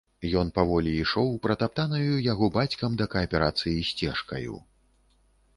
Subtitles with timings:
[0.39, 4.55] Ён паволі ішоў пратаптанаю яго бацькам да кааперацыі сцежкаю.